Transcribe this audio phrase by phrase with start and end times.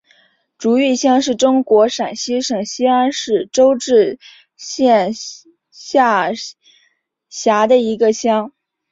[0.57, 4.17] 竹峪乡是中国陕西省西安市周至
[4.55, 5.11] 县
[5.69, 6.31] 下
[7.29, 8.51] 辖的一个乡。